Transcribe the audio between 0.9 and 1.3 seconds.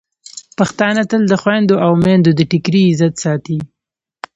تل